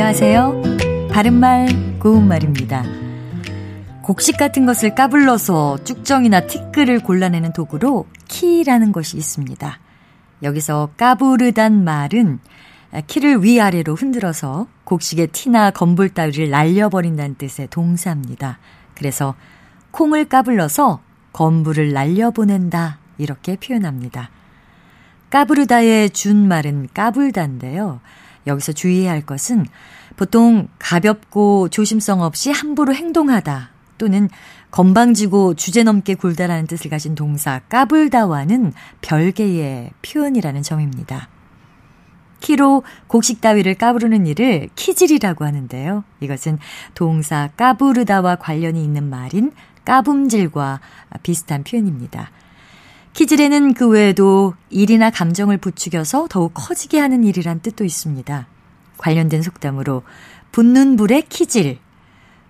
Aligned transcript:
안녕하세요. 0.00 0.62
바른말, 1.10 1.98
고운말입니다. 1.98 2.84
곡식 4.04 4.36
같은 4.36 4.64
것을 4.64 4.94
까불러서 4.94 5.82
쭉정이나 5.82 6.46
티끌을 6.46 7.00
골라내는 7.00 7.52
도구로 7.52 8.06
키라는 8.28 8.92
것이 8.92 9.16
있습니다. 9.16 9.80
여기서 10.44 10.90
까부르단 10.96 11.82
말은 11.82 12.38
키를 13.08 13.42
위아래로 13.42 13.96
흔들어서 13.96 14.68
곡식의 14.84 15.26
티나 15.32 15.72
건불 15.72 16.10
따위를 16.10 16.48
날려버린다는 16.48 17.34
뜻의 17.34 17.66
동사입니다. 17.68 18.60
그래서 18.94 19.34
콩을 19.90 20.26
까불러서 20.26 21.00
건불을 21.32 21.92
날려보낸다 21.92 22.98
이렇게 23.18 23.56
표현합니다. 23.56 24.30
까부르다의 25.30 26.10
준말은 26.10 26.90
까불다인데요. 26.94 27.98
여기서 28.48 28.72
주의해야 28.72 29.12
할 29.12 29.24
것은 29.24 29.66
보통 30.16 30.68
가볍고 30.78 31.68
조심성 31.68 32.22
없이 32.22 32.50
함부로 32.50 32.94
행동하다 32.94 33.70
또는 33.98 34.28
건방지고 34.70 35.54
주제넘게 35.54 36.14
굴다라는 36.16 36.66
뜻을 36.66 36.90
가진 36.90 37.14
동사 37.14 37.60
까불다와는 37.68 38.72
별개의 39.00 39.90
표현이라는 40.02 40.62
점입니다. 40.62 41.28
키로 42.40 42.84
곡식 43.08 43.40
따위를 43.40 43.74
까부르는 43.74 44.26
일을 44.26 44.68
키질이라고 44.76 45.44
하는데요. 45.44 46.04
이것은 46.20 46.58
동사 46.94 47.48
까부르다와 47.56 48.36
관련이 48.36 48.82
있는 48.82 49.08
말인 49.10 49.52
까붐질과 49.84 50.80
비슷한 51.22 51.64
표현입니다. 51.64 52.30
키질에는 53.18 53.74
그 53.74 53.88
외에도 53.88 54.54
일이나 54.70 55.10
감정을 55.10 55.58
부추겨서 55.58 56.28
더욱 56.30 56.52
커지게 56.54 57.00
하는 57.00 57.24
일이란 57.24 57.58
뜻도 57.58 57.84
있습니다. 57.84 58.46
관련된 58.96 59.42
속담으로 59.42 60.04
붙는 60.52 60.94
불에 60.94 61.22
키질, 61.22 61.80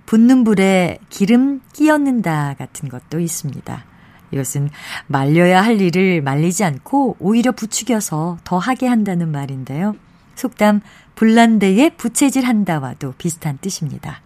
붙는 0.05 0.45
불에 0.45 0.99
기름 1.09 1.63
끼얹는다 1.73 2.57
같은 2.59 2.91
것도 2.91 3.19
있습니다. 3.19 3.85
이것은 4.31 4.69
말려야 5.07 5.65
할 5.65 5.81
일을 5.81 6.21
말리지 6.21 6.65
않고 6.65 7.17
오히려 7.19 7.53
부추겨서 7.53 8.37
더 8.45 8.59
하게 8.59 8.89
한다는 8.89 9.33
말인데요. 9.33 9.97
속담 10.35 10.83
불난데에 11.15 11.95
부채질 11.97 12.45
한다와도 12.45 13.15
비슷한 13.17 13.57
뜻입니다. 13.59 14.21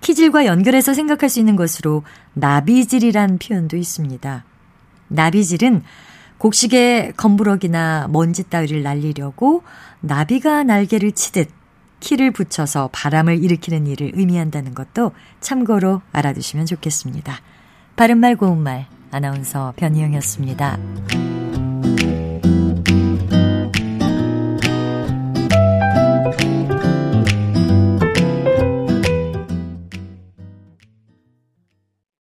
키질과 0.00 0.46
연결해서 0.46 0.94
생각할 0.94 1.28
수 1.28 1.40
있는 1.40 1.56
것으로 1.56 2.04
나비질이란 2.34 3.40
표현도 3.40 3.76
있습니다. 3.76 4.44
나비질은 5.08 5.82
곡식에 6.38 7.12
검부럭이나 7.16 8.08
먼지 8.10 8.48
따위를 8.48 8.82
날리려고 8.82 9.62
나비가 10.00 10.62
날개를 10.62 11.12
치듯 11.12 11.48
키를 12.00 12.30
붙여서 12.30 12.90
바람을 12.92 13.42
일으키는 13.42 13.86
일을 13.86 14.12
의미한다는 14.14 14.74
것도 14.74 15.12
참고로 15.40 16.02
알아두시면 16.12 16.66
좋겠습니다. 16.66 17.40
바른말 17.96 18.36
고운말 18.36 18.86
아나운서 19.10 19.72
변희영이었습니다. 19.76 21.25